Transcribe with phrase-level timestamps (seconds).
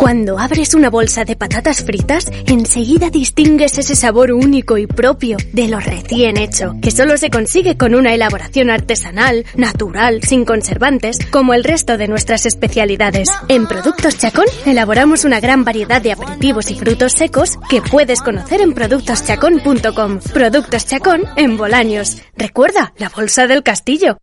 [0.00, 5.68] Cuando abres una bolsa de patatas fritas, enseguida distingues ese sabor único y propio de
[5.68, 11.52] lo recién hecho, que solo se consigue con una elaboración artesanal, natural, sin conservantes, como
[11.52, 13.28] el resto de nuestras especialidades.
[13.48, 18.62] En Productos Chacón elaboramos una gran variedad de aperitivos y frutos secos que puedes conocer
[18.62, 20.20] en productoschacón.com.
[20.32, 22.22] Productos Chacón en Bolaños.
[22.38, 24.16] Recuerda, la bolsa del castillo.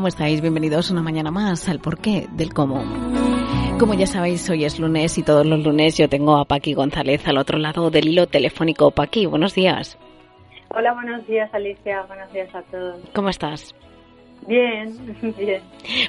[0.00, 0.40] ¿Cómo estáis?
[0.40, 2.82] Bienvenidos una mañana más al porqué del cómo.
[3.78, 7.28] Como ya sabéis, hoy es lunes y todos los lunes yo tengo a Paqui González
[7.28, 8.92] al otro lado del hilo telefónico.
[8.92, 9.98] Paqui, buenos días.
[10.70, 12.96] Hola, buenos días Alicia, buenos días a todos.
[13.14, 13.74] ¿Cómo estás?
[14.46, 14.96] Bien,
[15.38, 15.60] bien.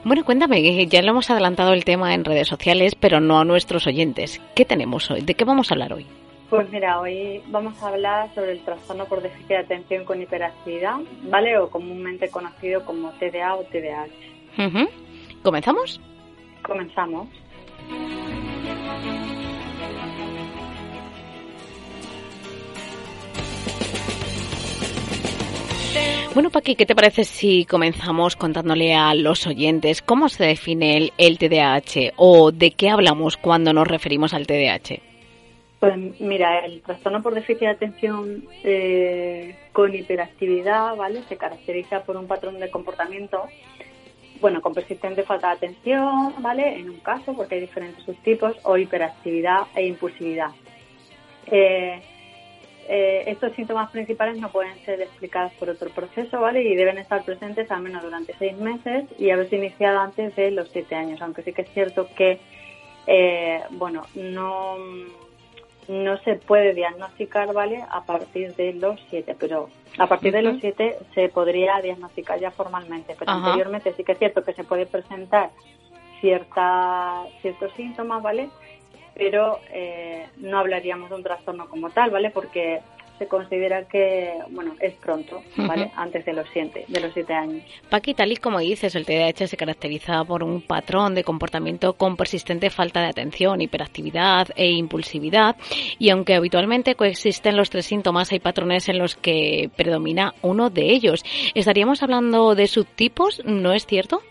[0.06, 3.88] Bueno, cuéntame, ya lo hemos adelantado el tema en redes sociales, pero no a nuestros
[3.88, 4.40] oyentes.
[4.56, 5.20] ¿Qué tenemos hoy?
[5.20, 6.08] ¿De qué vamos a hablar hoy?
[6.52, 10.98] Pues mira, hoy vamos a hablar sobre el trastorno por déficit de atención con hiperactividad,
[11.24, 11.58] ¿vale?
[11.58, 14.90] O comúnmente conocido como TDA o TDAH.
[15.44, 16.02] ¿Comenzamos?
[16.62, 17.30] Comenzamos.
[26.34, 31.14] Bueno, Paqui, ¿qué te parece si comenzamos contándole a los oyentes cómo se define el,
[31.18, 35.11] el TDAH o de qué hablamos cuando nos referimos al TDAH?
[35.82, 41.24] Pues mira, el trastorno por déficit de atención eh, con hiperactividad, ¿vale?
[41.24, 43.48] Se caracteriza por un patrón de comportamiento,
[44.42, 46.78] bueno, con persistente falta de atención, ¿vale?
[46.78, 50.52] En un caso, porque hay diferentes subtipos, o hiperactividad e impulsividad.
[51.48, 52.00] Eh,
[52.88, 56.62] eh, estos síntomas principales no pueden ser explicados por otro proceso, ¿vale?
[56.62, 60.70] Y deben estar presentes al menos durante seis meses y haberse iniciado antes de los
[60.70, 62.40] siete años, aunque sí que es cierto que,
[63.72, 64.78] bueno, no
[65.92, 67.84] no se puede diagnosticar, ¿vale?
[67.90, 72.50] A partir de los siete, pero a partir de los siete se podría diagnosticar ya
[72.50, 75.50] formalmente, pero anteriormente sí que es cierto que se puede presentar
[76.22, 78.50] cierta, ciertos síntomas, ¿vale?
[79.16, 82.30] Pero eh, no hablaríamos de un trastorno como tal, ¿vale?
[82.30, 82.80] Porque
[83.22, 85.92] se considera que, bueno, es pronto, ¿vale?
[85.96, 87.62] Antes de los siete, de los siete años.
[87.88, 92.18] Paqui, tal y como dices, el TDAH se caracteriza por un patrón de comportamiento con
[92.18, 95.56] persistente falta de atención, hiperactividad e impulsividad.
[96.00, 100.90] Y aunque habitualmente coexisten los tres síntomas, hay patrones en los que predomina uno de
[100.92, 101.24] ellos.
[101.54, 103.44] ¿Estaríamos hablando de subtipos?
[103.46, 104.24] ¿No es cierto?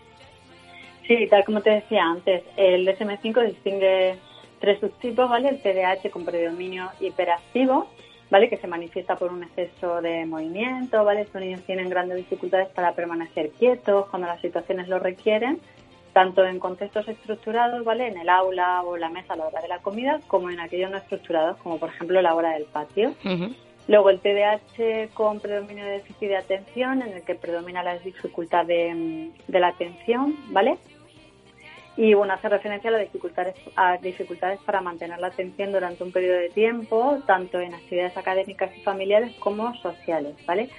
[1.07, 4.17] Sí, tal como te decía antes, el DSM-5 distingue
[4.59, 5.47] tres subtipos, ¿vale?
[5.47, 7.87] El TDAH con predominio hiperactivo,
[8.31, 8.49] ¿vale?
[8.49, 11.21] Que se manifiesta por un exceso de movimiento, ¿vale?
[11.21, 15.59] Estos niños tienen grandes dificultades para permanecer quietos cuando las situaciones lo requieren,
[16.13, 18.07] tanto en contextos estructurados, ¿vale?
[18.07, 20.89] En el aula o la mesa a la hora de la comida, como en aquellos
[20.89, 23.13] no estructurados, como por ejemplo la hora del patio.
[23.87, 28.65] Luego el TDAH con predominio de déficit de atención, en el que predomina la dificultad
[28.65, 30.77] de, de la atención, ¿vale?
[31.97, 36.11] Y bueno, hace referencia a las dificultades, a dificultades para mantener la atención durante un
[36.11, 40.69] periodo de tiempo, tanto en actividades académicas y familiares como sociales, ¿vale?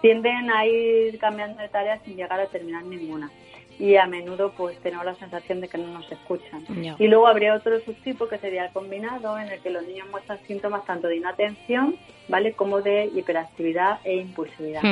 [0.00, 3.30] Tienden a ir cambiando de tareas sin llegar a terminar ninguna.
[3.78, 6.64] Y a menudo pues tenemos la sensación de que no nos escuchan.
[6.98, 10.38] Y luego habría otro subtipo que sería el combinado, en el que los niños muestran
[10.46, 11.96] síntomas tanto de inatención,
[12.28, 12.52] ¿vale?
[12.52, 14.82] Como de hiperactividad e impulsividad.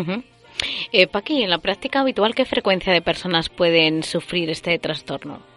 [0.93, 5.50] eh, Paqui, en la práctica habitual, ¿qué frecuencia de personas pueden sufrir este trastorno?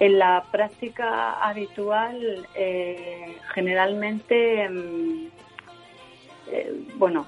[0.00, 5.26] En la práctica habitual, eh, generalmente, mm,
[6.50, 7.26] eh, bueno,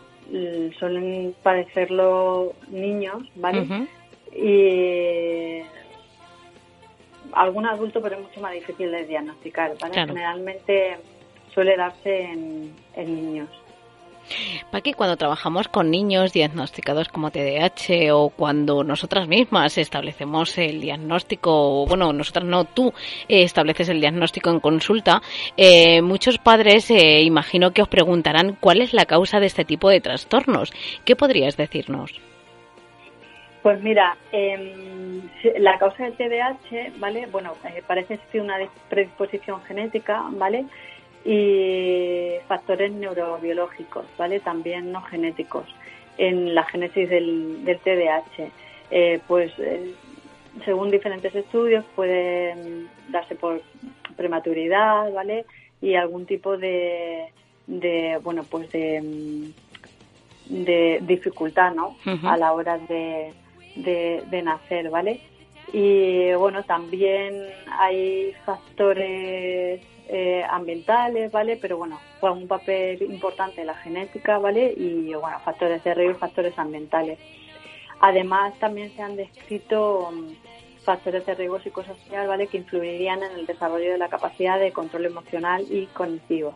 [0.78, 3.87] suelen padecerlo niños, ¿vale?
[4.34, 5.62] Y
[7.32, 9.94] algún adulto, pero es mucho más difícil de diagnosticar, ¿vale?
[9.94, 10.97] Generalmente
[11.52, 13.50] suele darse en niños.
[14.71, 21.87] Paqui, cuando trabajamos con niños diagnosticados como TDAH o cuando nosotras mismas establecemos el diagnóstico,
[21.87, 22.93] bueno, nosotras no, tú
[23.29, 25.21] eh, estableces el diagnóstico en consulta,
[25.57, 29.91] eh, muchos padres eh, imagino que os preguntarán cuál es la causa de este tipo
[29.91, 30.73] de trastornos.
[31.05, 32.21] ¿Qué podrías decirnos?
[33.63, 35.23] Pues mira, em,
[35.59, 37.27] la causa del TDAH, ¿vale?
[37.31, 37.53] Bueno,
[37.87, 38.57] parece ser una
[38.89, 40.65] predisposición genética, ¿vale?
[41.25, 44.41] Y factores neurobiológicos, ¿vale?
[44.41, 45.67] También no genéticos
[46.19, 48.51] en la génesis del, del TDAH.
[48.91, 49.95] Eh, pues eh,
[50.65, 53.63] según diferentes estudios pueden darse por
[54.17, 55.47] prematuridad, ¿vale?
[55.83, 57.27] y algún tipo de,
[57.67, 59.51] de bueno, pues de,
[60.49, 61.97] de dificultad, ¿no?
[62.23, 63.35] A la hora de,
[63.75, 65.21] de, nacer, ¿vale?
[65.73, 67.35] Y bueno, también
[67.79, 71.56] hay factores eh, ambientales, ¿vale?
[71.56, 74.75] Pero bueno, juega un papel importante la genética, ¿vale?
[74.76, 77.19] Y bueno, factores de riesgo factores ambientales.
[78.00, 82.49] Además, también se han descrito mm, factores de riesgo psicosocial, ¿vale?
[82.49, 86.55] Que influirían en el desarrollo de la capacidad de control emocional y cognitivo.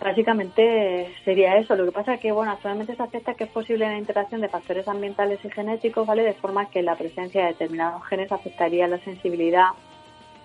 [0.00, 1.76] Básicamente sería eso.
[1.76, 4.48] Lo que pasa es que, bueno, actualmente se acepta que es posible la interacción de
[4.48, 6.22] factores ambientales y genéticos, ¿vale?
[6.22, 9.68] De forma que la presencia de determinados genes afectaría la sensibilidad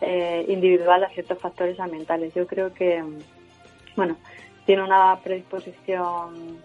[0.01, 2.33] eh, individual a ciertos factores ambientales.
[2.33, 3.03] Yo creo que,
[3.95, 4.15] bueno,
[4.65, 6.59] tiene una predisposición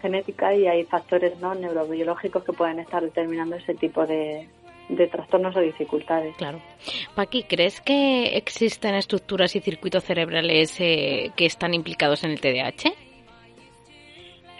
[0.00, 4.48] genética y hay factores no neurobiológicos que pueden estar determinando ese tipo de,
[4.88, 6.36] de trastornos o dificultades.
[6.36, 6.60] Claro.
[7.14, 12.92] Paqui, ¿crees que existen estructuras y circuitos cerebrales eh, que están implicados en el TDAH?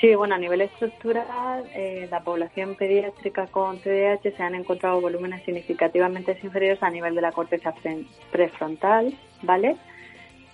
[0.00, 5.44] Sí, bueno, a nivel estructural, eh, la población pediátrica con TDAH se han encontrado volúmenes
[5.44, 7.73] significativamente inferiores a nivel de la corteza
[8.31, 9.76] prefrontal, ¿vale?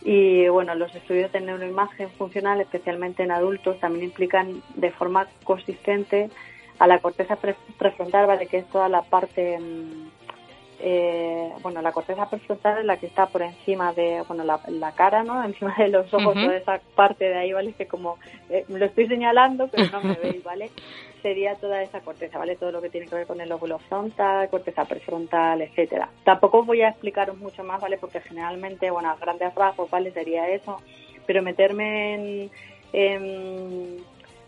[0.02, 6.30] Y bueno, los estudios de neuroimagen funcional, especialmente en adultos, también implican de forma consistente
[6.80, 8.46] a la corteza prefrontal, ¿vale?
[8.46, 10.08] Que es toda la parte, mm,
[10.80, 15.22] eh, bueno, la corteza prefrontal es la que está por encima de, bueno, la, cara,
[15.22, 15.44] ¿no?
[15.44, 17.74] Encima de los ojos, toda esa parte de ahí, ¿vale?
[17.74, 18.16] Que como
[18.48, 20.70] eh, lo estoy señalando, pero no me veis, ¿vale?
[21.20, 22.56] Sería toda esa corteza, ¿vale?
[22.56, 26.08] Todo lo que tiene que ver con el lóbulo frontal, corteza prefrontal, etcétera.
[26.24, 27.98] Tampoco voy a explicaros mucho más, ¿vale?
[27.98, 30.12] Porque generalmente, bueno, a grandes rasgos, ¿vale?
[30.12, 30.80] Sería eso.
[31.26, 32.48] Pero meterme
[32.94, 34.00] en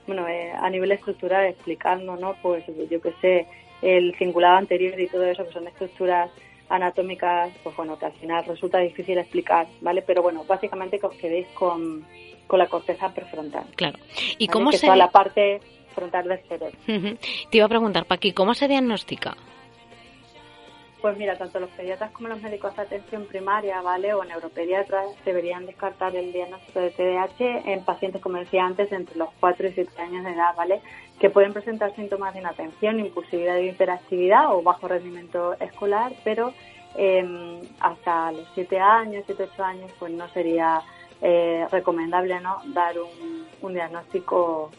[0.06, 2.34] bueno, eh, a nivel estructural explicando, ¿no?
[2.42, 3.46] Pues yo que sé,
[3.82, 6.30] el cingulado anterior y todo eso, que son estructuras
[6.68, 10.02] anatómicas, pues bueno, que al final resulta difícil explicar, ¿vale?
[10.02, 12.04] Pero bueno, básicamente que os quedéis con,
[12.46, 13.64] con la corteza prefrontal.
[13.76, 13.98] Claro.
[14.38, 14.86] ¿Y cómo que se...?
[14.96, 15.60] la parte
[15.94, 16.78] frontal del cerebro.
[17.50, 19.36] Te iba a preguntar, Paqui, ¿cómo se diagnostica?
[21.02, 24.14] Pues mira, tanto los pediatras como los médicos de atención primaria, ¿vale?
[24.14, 29.30] O neuropediatras deberían descartar el diagnóstico de TDAH en pacientes, como decía antes, entre los
[29.40, 30.80] 4 y 7 años de edad, ¿vale?
[31.18, 36.54] Que pueden presentar síntomas de inatención, impulsividad y hiperactividad o bajo rendimiento escolar, pero
[36.94, 40.82] em, hasta los 7 años, 7, 8 años, pues no sería
[41.20, 42.58] eh, recomendable, ¿no?
[42.66, 42.94] Dar
[43.60, 44.70] un diagnóstico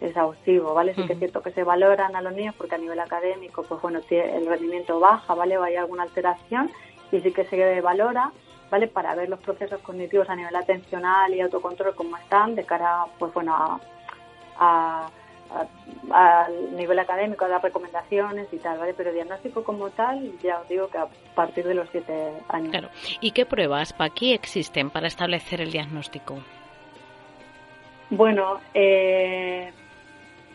[0.00, 0.94] exhaustivo, ¿vale?
[0.94, 3.80] Sí que es cierto que se valoran a los niños porque a nivel académico, pues
[3.80, 5.56] bueno, el rendimiento baja, ¿vale?
[5.58, 6.70] O hay alguna alteración
[7.12, 8.32] y sí que se valora,
[8.70, 8.88] ¿vale?
[8.88, 13.32] Para ver los procesos cognitivos a nivel atencional y autocontrol cómo están de cara, pues
[13.32, 13.80] bueno,
[14.58, 15.08] a,
[16.72, 18.94] nivel académico, a las recomendaciones y tal, ¿vale?
[18.94, 22.70] Pero diagnóstico como tal, ya os digo que a partir de los siete años.
[22.70, 22.88] Claro.
[23.20, 26.38] ¿Y qué pruebas para aquí existen para establecer el diagnóstico?
[28.10, 29.72] Bueno, eh,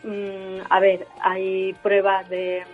[0.02, 2.64] Mm, a ver, hay pruebas de...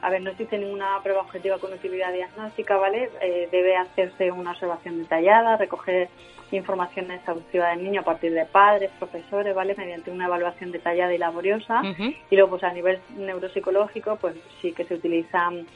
[0.00, 3.08] A ver, no existe ninguna prueba objetiva con utilidad diagnóstica, ¿vale?
[3.20, 6.08] Eh, debe hacerse una observación detallada, recoger
[6.50, 9.74] información exhaustiva del niño a partir de padres, profesores, ¿vale?
[9.76, 11.82] Mediante una evaluación detallada y laboriosa.
[12.30, 15.66] Y luego, pues a nivel neuropsicológico, pues sí que se utilizan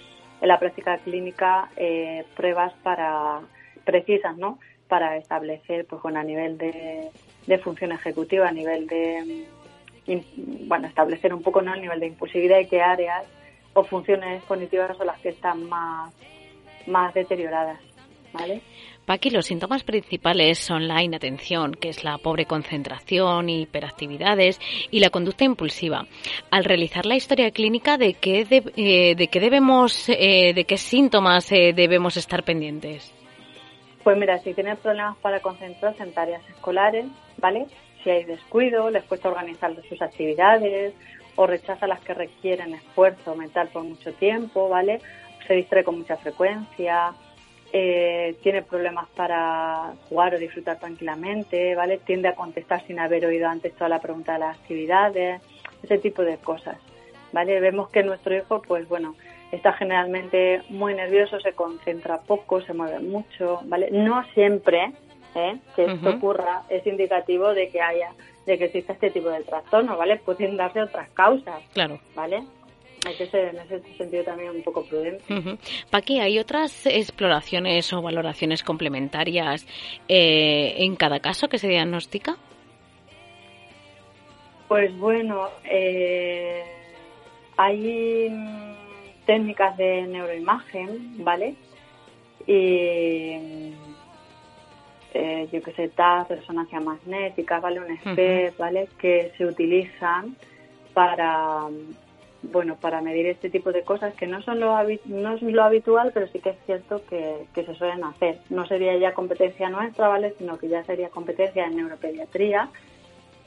[0.41, 3.41] en la práctica clínica eh, pruebas para
[3.85, 4.59] precisas, ¿no?
[4.89, 7.11] Para establecer, pues bueno, a nivel de,
[7.47, 9.47] de función ejecutiva, a nivel de
[10.67, 11.75] bueno, establecer un poco ¿no?
[11.75, 13.27] el nivel de impulsividad y qué áreas
[13.75, 16.13] o funciones cognitivas son las que están más,
[16.87, 17.81] más deterioradas.
[18.33, 18.63] ¿vale?
[19.05, 24.61] Paqui, los síntomas principales son la inatención, que es la pobre concentración, hiperactividades
[24.91, 26.07] y la conducta impulsiva.
[26.51, 30.77] Al realizar la historia clínica, ¿de qué, de, eh, de qué debemos, eh, de qué
[30.77, 33.15] síntomas eh, debemos estar pendientes?
[34.03, 37.07] Pues mira, si tienes problemas para concentrarse en tareas escolares,
[37.39, 37.67] ¿vale?
[38.07, 40.95] Si hay descuido, les cuesta organizar sus actividades
[41.35, 45.01] o rechaza las que requieren esfuerzo mental por mucho tiempo, ¿vale?
[45.49, 47.13] Se distrae con mucha frecuencia,
[47.73, 51.99] eh, tiene problemas para jugar o disfrutar tranquilamente, ¿vale?
[51.99, 55.43] Tiende a contestar sin haber oído antes toda la pregunta de las actividades,
[55.83, 56.79] ese tipo de cosas,
[57.33, 57.59] ¿vale?
[57.59, 59.17] Vemos que nuestro hijo, pues bueno,
[59.51, 63.89] está generalmente muy nervioso, se concentra poco, se mueve mucho, ¿vale?
[63.91, 64.93] No siempre,
[65.37, 65.59] ¿eh?
[65.75, 68.13] que esto ocurra es indicativo de que haya
[68.47, 70.17] de que exista este tipo de trastorno, ¿vale?
[70.19, 72.45] Pueden darse otras causas, claro, ¿vale?
[73.05, 75.23] Hay que ser en ese sentido también un poco prudente.
[75.33, 75.57] Uh
[75.91, 79.67] Paqui, ¿hay otras exploraciones o valoraciones complementarias
[80.09, 82.37] eh, en cada caso que se diagnostica?
[84.67, 86.65] Pues bueno, eh,
[87.57, 88.29] hay
[89.25, 91.55] técnicas de neuroimagen, ¿vale?
[92.47, 93.73] Y
[95.53, 97.81] yo que sé, TAS, resonancia magnética, ¿vale?
[97.81, 98.89] Un SPEC, ¿vale?
[98.99, 100.37] Que se utilizan
[100.95, 101.67] para,
[102.43, 106.11] bueno, para medir este tipo de cosas que no son lo, no es lo habitual,
[106.13, 108.39] pero sí que es cierto que, que se suelen hacer.
[108.51, 110.35] No sería ya competencia nuestra, ¿vale?
[110.39, 112.69] Sino que ya sería competencia en neuropediatría,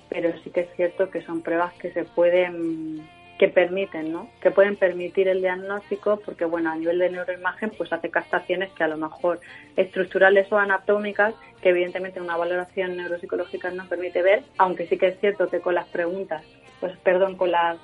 [0.09, 3.07] pero sí que es cierto que son pruebas que se pueden
[3.39, 4.29] que permiten, ¿no?
[4.41, 8.83] Que pueden permitir el diagnóstico porque, bueno, a nivel de neuroimagen, pues hace captaciones que
[8.83, 9.39] a lo mejor
[9.77, 15.19] estructurales o anatómicas, que evidentemente una valoración neuropsicológica no permite ver, aunque sí que es
[15.21, 16.43] cierto que con las preguntas,
[16.81, 17.77] pues perdón, con las,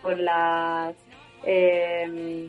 [0.00, 0.96] con las
[1.44, 2.48] em,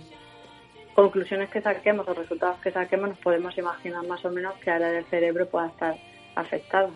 [0.95, 4.87] conclusiones que saquemos o resultados que saquemos, nos podemos imaginar más o menos que área
[4.87, 5.97] del cerebro pueda estar
[6.35, 6.91] afectado.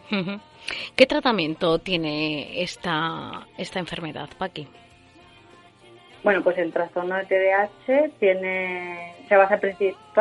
[0.96, 4.70] ¿Qué tratamiento tiene esta, esta enfermedad, Paqui?
[6.24, 9.60] Bueno, pues el trastorno de TDAH tiene, se basa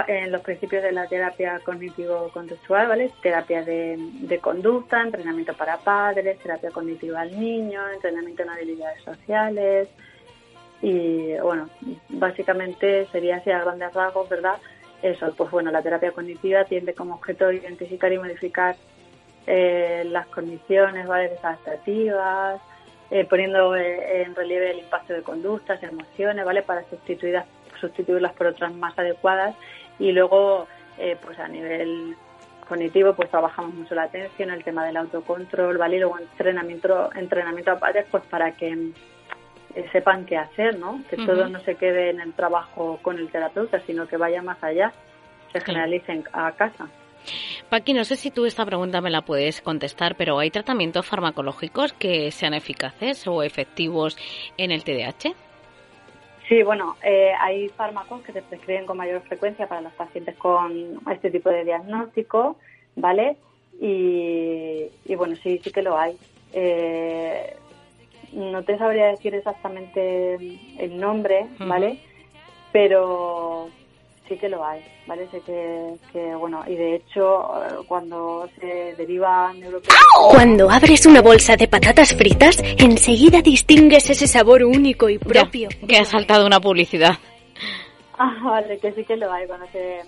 [0.09, 3.13] en los principios de la terapia cognitivo-conductual, ¿vale?
[3.23, 9.89] Terapia de, conducta, entrenamiento para padres, terapia cognitiva al niño, entrenamiento en habilidades sociales.
[10.81, 11.69] Y bueno,
[12.09, 14.57] básicamente sería así a grandes rasgos, ¿verdad?
[15.03, 18.75] Eso, pues bueno, la terapia cognitiva tiene como objeto identificar y modificar
[19.47, 21.29] eh, las condiciones, ¿vale?
[21.29, 22.61] Desadaptativas,
[23.15, 26.63] eh, poniendo eh, en relieve el impacto de conductas, emociones, ¿vale?
[26.63, 27.45] Para sustituirlas,
[27.79, 29.55] sustituirlas por otras más adecuadas
[29.99, 30.67] y luego,
[30.97, 32.17] eh, pues a nivel
[32.67, 35.97] cognitivo, pues trabajamos mucho la atención, el tema del autocontrol, ¿vale?
[35.97, 38.93] Y luego entrenamiento, entrenamiento a padres, pues para que
[39.93, 41.03] sepan qué hacer, ¿no?
[41.11, 44.65] Que todo no se quede en el trabajo con el terapeuta, sino que vaya más
[44.65, 44.91] allá,
[45.53, 46.89] se generalicen a casa.
[47.73, 51.95] Paqui, no sé si tú esta pregunta me la puedes contestar, pero ¿hay tratamientos farmacológicos
[51.95, 54.19] que sean eficaces o efectivos
[54.59, 55.33] en el TDAH?
[56.47, 61.01] Sí, bueno, eh, hay fármacos que se prescriben con mayor frecuencia para los pacientes con
[61.11, 62.59] este tipo de diagnóstico,
[62.95, 63.39] ¿vale?
[63.81, 66.15] Y, bueno, sí, sí que lo hay.
[66.53, 67.57] Eh,
[68.35, 70.35] no te sabría decir exactamente
[70.79, 72.01] el nombre, ¿vale?
[72.71, 73.71] Pero
[74.33, 75.29] sí que lo hay, ¿vale?
[75.31, 77.51] Sé que, bueno, y de hecho,
[77.87, 79.53] cuando se deriva
[80.31, 85.69] Cuando abres una bolsa de patatas fritas, enseguida distingues ese sabor único y propio.
[85.87, 87.13] que ha saltado una publicidad.
[88.19, 89.47] Ah, vale, que sí que lo hay.
[89.47, 90.01] Cuando se,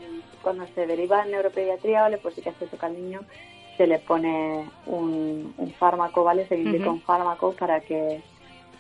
[0.43, 2.19] cuando se deriva en neuropediatría, ¿vale?
[2.19, 3.21] Pues sí que hace toca al niño,
[3.77, 6.47] se le pone un, fármaco, ¿vale?
[6.47, 8.23] Se le indica un fármaco para que,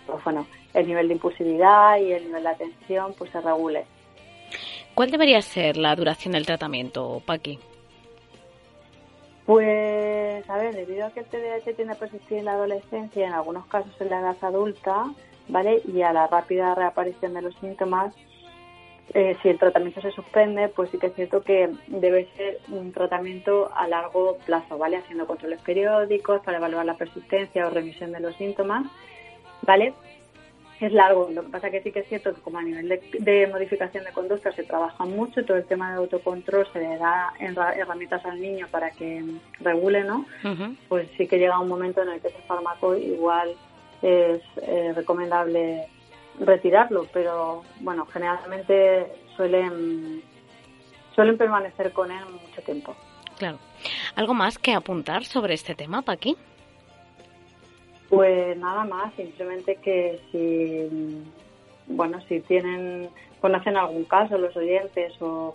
[0.06, 3.84] pues bueno, el nivel de impulsividad y el nivel de atención pues se regule.
[4.94, 7.58] ¿Cuál debería ser la duración del tratamiento, Paqui?
[9.46, 13.34] Pues, a ver, debido a que el TDAH tiende a persistir en la adolescencia, en
[13.34, 15.04] algunos casos en la edad adulta,
[15.48, 15.82] ¿vale?
[15.92, 18.14] Y a la rápida reaparición de los síntomas,
[19.12, 22.90] eh, si el tratamiento se suspende, pues sí que es cierto que debe ser un
[22.92, 24.96] tratamiento a largo plazo, ¿vale?
[24.96, 28.86] Haciendo controles periódicos para evaluar la persistencia o remisión de los síntomas,
[29.62, 29.92] ¿vale?
[30.80, 31.28] Es largo.
[31.32, 34.12] Lo que pasa que sí que es cierto que como a nivel de, modificación de
[34.12, 38.66] conducta se trabaja mucho, todo el tema de autocontrol se le da herramientas al niño
[38.70, 39.24] para que
[39.60, 40.26] regule, ¿no?
[40.88, 43.54] Pues sí que llega un momento en el que ese fármaco igual
[44.02, 45.86] es eh, recomendable
[46.40, 50.22] retirarlo, pero bueno, generalmente suelen
[51.14, 52.96] suelen permanecer con él mucho tiempo.
[53.38, 53.58] Claro.
[54.16, 56.36] ¿Algo más que apuntar sobre este tema, Paqui?
[58.14, 61.22] Pues nada más, simplemente que si,
[61.86, 63.08] bueno, si tienen,
[63.40, 65.54] conocen algún caso los oyentes o,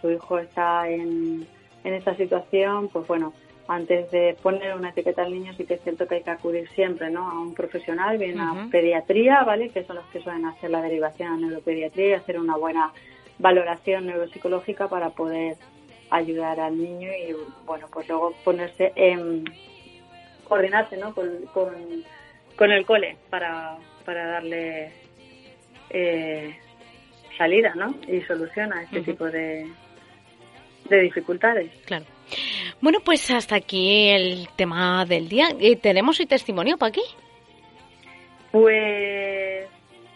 [0.00, 1.46] su hijo está en,
[1.84, 3.32] en esta situación, pues bueno,
[3.68, 6.68] antes de poner una etiqueta al niño sí que es cierto que hay que acudir
[6.70, 7.28] siempre ¿no?
[7.28, 9.70] a un profesional, bien a pediatría, ¿vale?
[9.70, 12.92] que son los que suelen hacer la derivación a neuropediatría y hacer una buena
[13.38, 15.56] valoración neuropsicológica para poder
[16.10, 19.44] ayudar al niño y bueno pues luego ponerse en,
[20.52, 21.14] coordinarse ¿no?
[21.14, 24.92] con, con, el cole para, para darle
[25.88, 26.54] eh,
[27.38, 27.94] salida ¿no?
[28.06, 29.66] y solución a este tipo de,
[30.90, 31.70] de dificultades.
[31.86, 32.04] Claro.
[32.82, 35.48] Bueno, pues hasta aquí el tema del día.
[35.80, 37.02] ¿Tenemos hoy testimonio para aquí?
[38.50, 39.66] Pues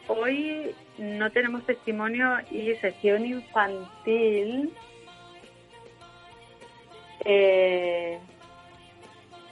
[0.09, 4.71] hoy no tenemos testimonio y sesión infantil.
[7.25, 8.19] Eh,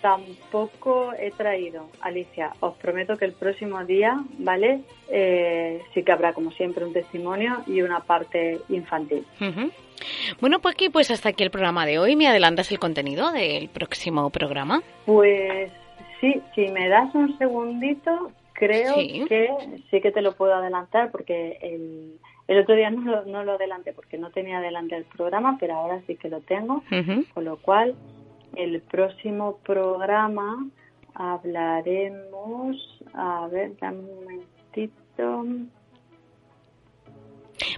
[0.04, 2.52] tampoco he traído, Alicia.
[2.60, 4.82] Os prometo que el próximo día, ¿vale?
[5.08, 9.24] Eh, sí que habrá, como siempre, un testimonio y una parte infantil.
[10.42, 12.16] Bueno, pues aquí, pues hasta aquí el programa de hoy.
[12.16, 14.82] ¿Me adelantas el contenido del próximo programa?
[15.06, 15.72] Pues
[16.20, 19.48] sí, si me das un segundito, creo que
[19.90, 23.52] sí que te lo puedo adelantar porque el, el otro día no lo, no lo
[23.52, 26.82] adelanté porque no tenía adelante el programa, pero ahora sí que lo tengo,
[27.32, 27.94] con lo cual
[28.56, 30.66] el próximo programa
[31.14, 32.76] hablaremos,
[33.14, 35.44] a ver, dame un momentito.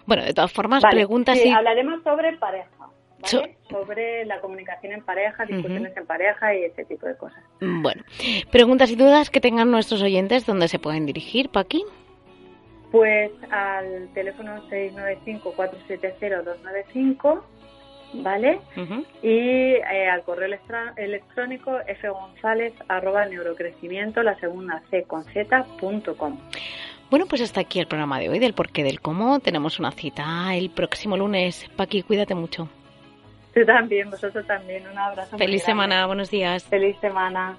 [0.06, 2.88] Bueno, de todas formas, preguntas sí, hablaremos sobre pareja.
[3.33, 3.56] ¿vale?
[3.71, 7.42] sobre la comunicación en pareja, discusiones en pareja y ese tipo de cosas.
[7.61, 8.02] Bueno,
[8.50, 11.83] preguntas y dudas que tengan nuestros oyentes, ¿dónde se pueden dirigir, Paqui?
[12.92, 17.42] Pues al teléfono 695-470-295,
[18.14, 18.60] ¿vale?
[19.22, 20.48] Y eh, al correo
[20.96, 26.38] electrónico fgonzález arroba neurocrecimiento, la segunda C con Z, punto com.
[27.10, 29.38] Bueno, pues hasta aquí el programa de hoy del porqué del cómo.
[29.40, 31.68] Tenemos una cita el próximo lunes.
[31.76, 32.68] Paqui, cuídate mucho.
[33.54, 34.86] Tú también, vosotros también.
[34.88, 35.38] Un abrazo.
[35.38, 36.64] Feliz semana, buenos días.
[36.64, 37.56] Feliz semana.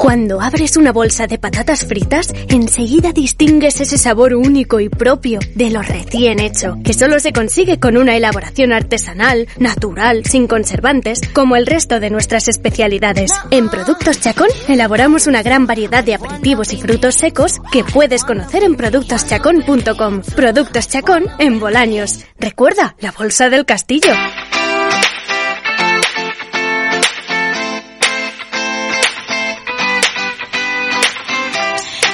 [0.00, 5.68] Cuando abres una bolsa de patatas fritas, enseguida distingues ese sabor único y propio de
[5.68, 11.54] lo recién hecho, que solo se consigue con una elaboración artesanal, natural, sin conservantes, como
[11.54, 13.30] el resto de nuestras especialidades.
[13.50, 18.64] En Productos Chacón elaboramos una gran variedad de aperitivos y frutos secos que puedes conocer
[18.64, 20.22] en productoschacón.com.
[20.34, 22.24] Productos Chacón en Bolaños.
[22.38, 24.14] Recuerda, la bolsa del castillo.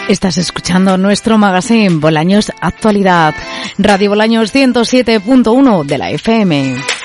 [0.09, 3.35] Estás escuchando nuestro magazine Bolaños Actualidad,
[3.77, 6.96] Radio Bolaños 107.1 de la FM.